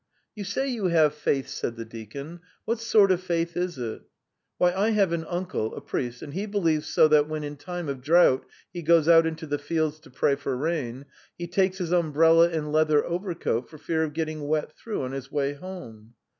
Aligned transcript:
"You 0.33 0.45
say 0.45 0.67
you 0.67 0.85
have 0.87 1.13
faith," 1.13 1.47
said 1.47 1.75
the 1.75 1.85
deacon. 1.85 2.39
"What 2.65 2.79
sort 2.79 3.11
of 3.11 3.21
faith 3.21 3.55
is 3.55 3.77
it? 3.77 4.01
Why, 4.57 4.73
I 4.73 4.89
have 4.89 5.11
an 5.11 5.23
uncle, 5.25 5.75
a 5.75 5.81
priest, 5.81 6.23
and 6.23 6.33
he 6.33 6.47
believes 6.47 6.87
so 6.87 7.07
that 7.09 7.27
when 7.27 7.43
in 7.43 7.55
time 7.55 7.87
of 7.87 8.01
drought 8.01 8.47
he 8.73 8.81
goes 8.81 9.07
out 9.07 9.27
into 9.27 9.45
the 9.45 9.59
fields 9.59 9.99
to 9.99 10.09
pray 10.09 10.33
for 10.35 10.57
rain, 10.57 11.05
he 11.37 11.45
takes 11.45 11.77
his 11.77 11.91
umbrella 11.91 12.49
and 12.49 12.71
leather 12.71 13.05
overcoat 13.05 13.69
for 13.69 13.77
fear 13.77 14.03
of 14.03 14.13
getting 14.13 14.47
wet 14.47 14.75
through 14.75 15.03
on 15.03 15.11
his 15.11 15.31
way 15.31 15.53
home. 15.53 16.15